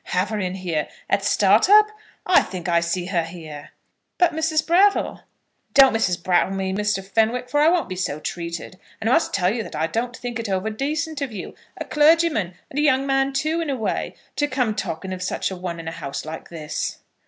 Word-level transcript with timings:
Have 0.05 0.29
her 0.29 0.39
in 0.39 0.55
here 0.55 0.87
at 1.11 1.23
Startup? 1.23 1.85
I 2.25 2.41
think 2.41 2.67
I 2.67 2.79
see 2.79 3.05
her 3.05 3.21
here!" 3.23 3.69
"But, 4.17 4.33
Mrs. 4.33 4.65
Brattle" 4.65 5.21
"Don't 5.75 5.93
Mrs. 5.95 6.23
Brattle 6.23 6.55
me, 6.55 6.73
Mr. 6.73 7.05
Fenwick, 7.05 7.47
for 7.51 7.59
I 7.59 7.69
won't 7.69 7.87
be 7.87 7.95
so 7.95 8.19
treated. 8.19 8.79
And 8.99 9.11
I 9.11 9.13
must 9.13 9.31
tell 9.31 9.53
you 9.53 9.61
that 9.61 9.75
I 9.75 9.85
don't 9.85 10.17
think 10.17 10.39
it 10.39 10.49
over 10.49 10.71
decent 10.71 11.21
of 11.21 11.31
you, 11.31 11.53
a 11.77 11.85
clergyman, 11.85 12.55
and 12.71 12.79
a 12.79 12.81
young 12.81 13.05
man, 13.05 13.31
too, 13.31 13.61
in 13.61 13.69
a 13.69 13.75
way, 13.75 14.15
to 14.37 14.47
come 14.47 14.73
talking 14.73 15.13
of 15.13 15.21
such 15.21 15.51
a 15.51 15.55
one 15.55 15.79
in 15.79 15.87
a 15.87 15.91
house 15.91 16.25
like 16.25 16.49
this." 16.49 16.97